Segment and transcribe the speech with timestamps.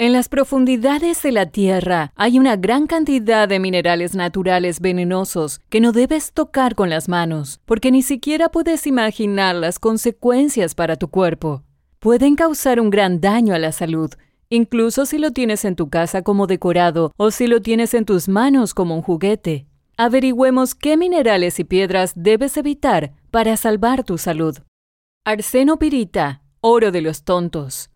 [0.00, 5.82] En las profundidades de la Tierra hay una gran cantidad de minerales naturales venenosos que
[5.82, 11.08] no debes tocar con las manos, porque ni siquiera puedes imaginar las consecuencias para tu
[11.08, 11.64] cuerpo.
[11.98, 14.10] Pueden causar un gran daño a la salud,
[14.48, 18.26] incluso si lo tienes en tu casa como decorado o si lo tienes en tus
[18.26, 19.66] manos como un juguete.
[19.98, 24.56] Averigüemos qué minerales y piedras debes evitar para salvar tu salud.
[25.26, 27.90] Arseno pirita, oro de los tontos.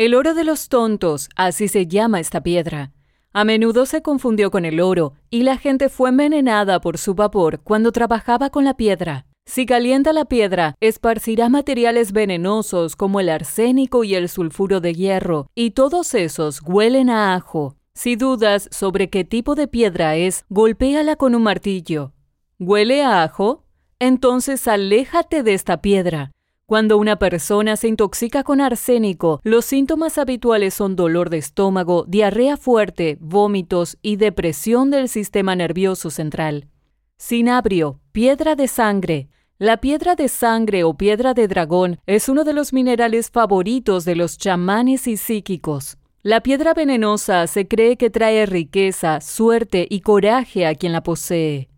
[0.00, 2.94] El oro de los tontos, así se llama esta piedra.
[3.34, 7.60] A menudo se confundió con el oro y la gente fue envenenada por su vapor
[7.60, 9.26] cuando trabajaba con la piedra.
[9.44, 15.50] Si calienta la piedra, esparcirá materiales venenosos como el arsénico y el sulfuro de hierro,
[15.54, 17.76] y todos esos huelen a ajo.
[17.92, 22.14] Si dudas sobre qué tipo de piedra es, golpéala con un martillo.
[22.58, 23.66] ¿Huele a ajo?
[23.98, 26.30] Entonces aléjate de esta piedra.
[26.70, 32.56] Cuando una persona se intoxica con arsénico, los síntomas habituales son dolor de estómago, diarrea
[32.56, 36.68] fuerte, vómitos y depresión del sistema nervioso central.
[37.18, 39.28] Cinabrio, piedra de sangre.
[39.58, 44.14] La piedra de sangre o piedra de dragón es uno de los minerales favoritos de
[44.14, 45.98] los chamanes y psíquicos.
[46.22, 51.69] La piedra venenosa se cree que trae riqueza, suerte y coraje a quien la posee.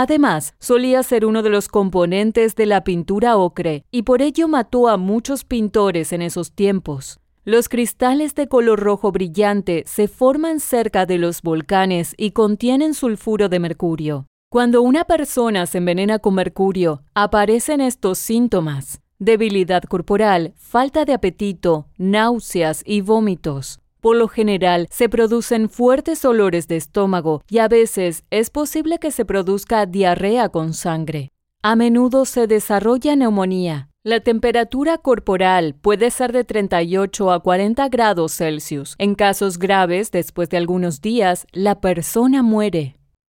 [0.00, 4.86] Además, solía ser uno de los componentes de la pintura ocre y por ello mató
[4.86, 7.18] a muchos pintores en esos tiempos.
[7.44, 13.48] Los cristales de color rojo brillante se forman cerca de los volcanes y contienen sulfuro
[13.48, 14.26] de mercurio.
[14.52, 21.88] Cuando una persona se envenena con mercurio, aparecen estos síntomas: debilidad corporal, falta de apetito,
[21.96, 23.80] náuseas y vómitos.
[24.00, 29.10] Por lo general, se producen fuertes olores de estómago y a veces es posible que
[29.10, 31.32] se produzca diarrea con sangre.
[31.62, 33.88] A menudo se desarrolla neumonía.
[34.04, 38.94] La temperatura corporal puede ser de 38 a 40 grados Celsius.
[38.98, 42.94] En casos graves, después de algunos días, la persona muere.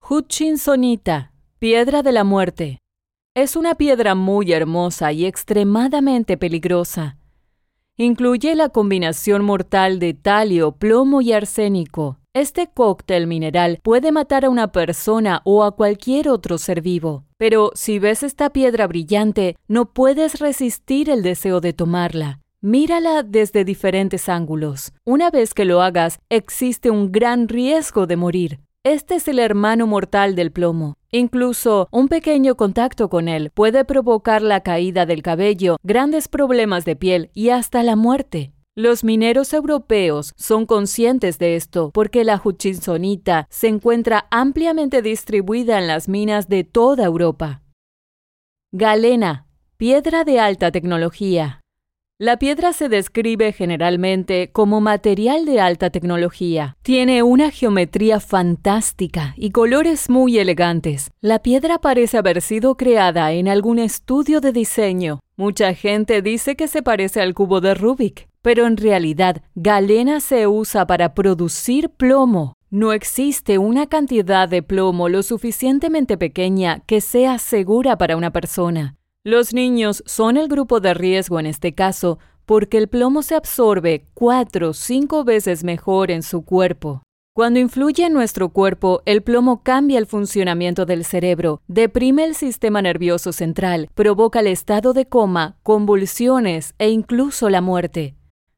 [0.09, 2.79] Hutchinsonita, piedra de la muerte.
[3.35, 7.19] Es una piedra muy hermosa y extremadamente peligrosa.
[7.98, 12.19] Incluye la combinación mortal de talio, plomo y arsénico.
[12.33, 17.27] Este cóctel mineral puede matar a una persona o a cualquier otro ser vivo.
[17.36, 22.41] Pero si ves esta piedra brillante, no puedes resistir el deseo de tomarla.
[22.63, 24.95] Mírala desde diferentes ángulos.
[25.05, 28.61] Una vez que lo hagas, existe un gran riesgo de morir.
[28.85, 30.97] Este es el hermano mortal del plomo.
[31.13, 36.97] Incluso un pequeño contacto con él puede provocar la caída del cabello, grandes problemas de
[36.97, 38.53] piel y hasta la muerte.
[38.75, 45.87] Los mineros europeos son conscientes de esto porque la hutchinsonita se encuentra ampliamente distribuida en
[45.87, 47.63] las minas de toda Europa.
[48.73, 51.61] Galena, piedra de alta tecnología.
[52.23, 56.77] La piedra se describe generalmente como material de alta tecnología.
[56.83, 61.11] Tiene una geometría fantástica y colores muy elegantes.
[61.21, 65.19] La piedra parece haber sido creada en algún estudio de diseño.
[65.37, 70.47] Mucha gente dice que se parece al cubo de Rubik, pero en realidad galena se
[70.47, 72.55] usa para producir plomo.
[72.71, 78.95] No existe una cantidad de plomo lo suficientemente pequeña que sea segura para una persona.
[79.25, 84.09] Los niños son el grupo de riesgo en este caso porque el plomo se absorbe
[84.15, 87.03] cuatro o cinco veces mejor en su cuerpo.
[87.33, 92.83] Cuando influye en nuestro cuerpo, el plomo cambia el funcionamiento del cerebro, deprime el sistema
[92.83, 98.17] nervioso central, provoca el estado de coma, convulsiones e incluso la muerte.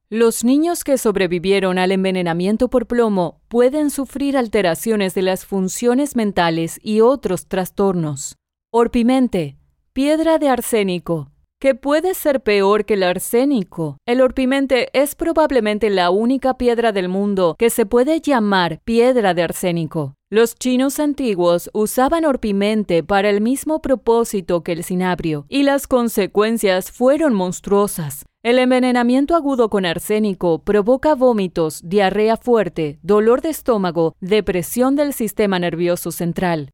[0.09, 6.81] Los niños que sobrevivieron al envenenamiento por plomo pueden sufrir alteraciones de las funciones mentales
[6.83, 8.37] y otros trastornos.
[8.73, 9.59] Orpimente,
[9.97, 13.97] Piedra de arsénico, que puede ser peor que el arsénico.
[14.09, 19.45] El orpimente es probablemente la única piedra del mundo que se puede llamar piedra de
[19.45, 20.15] arsénico.
[20.33, 26.91] Los chinos antiguos usaban orpimente para el mismo propósito que el cinabrio, y las consecuencias
[26.91, 28.25] fueron monstruosas.
[28.43, 35.61] El envenenamiento agudo con arsénico provoca vómitos, diarrea fuerte, dolor de estómago, depresión del sistema
[35.61, 36.71] nervioso central.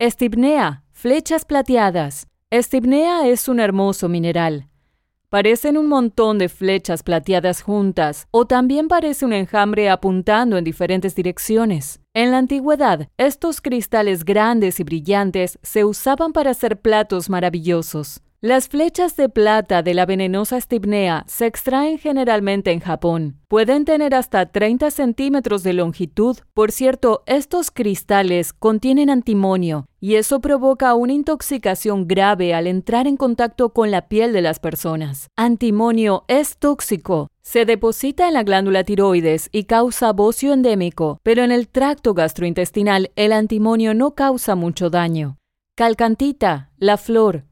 [0.00, 2.26] Estipnea, flechas plateadas.
[2.56, 4.68] Estibnea es un hermoso mineral.
[5.28, 11.16] Parecen un montón de flechas plateadas juntas, o también parece un enjambre apuntando en diferentes
[11.16, 11.98] direcciones.
[12.14, 18.20] En la antigüedad, estos cristales grandes y brillantes se usaban para hacer platos maravillosos.
[18.44, 23.40] Las flechas de plata de la venenosa stipnea se extraen generalmente en Japón.
[23.48, 26.36] Pueden tener hasta 30 centímetros de longitud.
[26.52, 33.16] Por cierto, estos cristales contienen antimonio y eso provoca una intoxicación grave al entrar en
[33.16, 35.28] contacto con la piel de las personas.
[35.36, 37.28] Antimonio es tóxico.
[37.40, 43.10] Se deposita en la glándula tiroides y causa bocio endémico, pero en el tracto gastrointestinal
[43.16, 45.38] el antimonio no causa mucho daño.
[45.76, 47.44] Calcantita, la flor,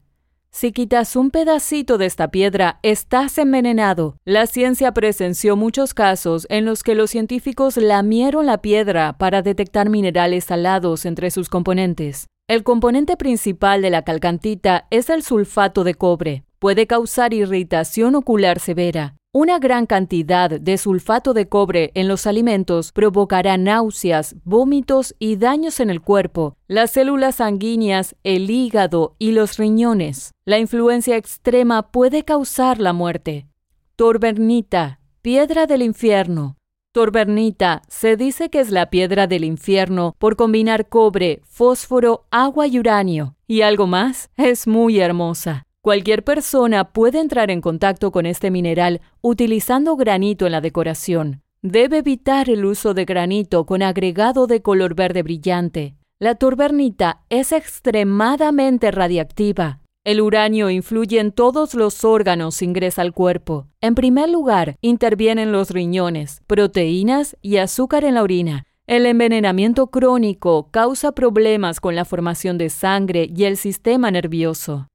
[0.53, 4.17] si quitas un pedacito de esta piedra, estás envenenado.
[4.23, 9.89] La ciencia presenció muchos casos en los que los científicos lamieron la piedra para detectar
[9.89, 12.27] minerales salados entre sus componentes.
[12.47, 16.43] El componente principal de la calcantita es el sulfato de cobre.
[16.59, 19.15] Puede causar irritación ocular severa.
[19.35, 25.79] Una gran cantidad de sulfato de cobre en los alimentos provocará náuseas, vómitos y daños
[25.79, 30.33] en el cuerpo, las células sanguíneas, el hígado y los riñones.
[30.45, 33.47] La influencia extrema puede causar la muerte.
[33.95, 36.55] Torbernita, piedra del infierno.
[36.91, 42.77] Torbernita se dice que es la piedra del infierno por combinar cobre, fósforo, agua y
[42.77, 43.35] uranio.
[43.47, 44.29] ¿Y algo más?
[44.37, 45.65] Es muy hermosa.
[45.83, 51.41] Cualquier persona puede entrar en contacto con este mineral utilizando granito en la decoración.
[51.61, 55.97] Debe evitar el uso de granito con agregado de color verde brillante.
[56.19, 59.81] La turbernita es extremadamente radiactiva.
[60.05, 63.67] El uranio influye en todos los órganos ingresa al cuerpo.
[63.81, 68.63] En primer lugar, intervienen los riñones, proteínas y azúcar en la orina.
[68.87, 74.87] El envenenamiento crónico causa problemas con la formación de sangre y el sistema nervioso.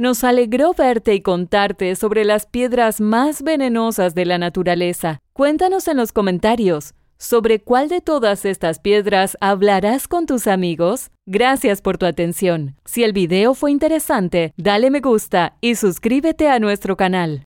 [0.00, 5.18] Nos alegró verte y contarte sobre las piedras más venenosas de la naturaleza.
[5.32, 11.10] Cuéntanos en los comentarios sobre cuál de todas estas piedras hablarás con tus amigos.
[11.26, 12.76] Gracias por tu atención.
[12.84, 17.47] Si el video fue interesante, dale me gusta y suscríbete a nuestro canal.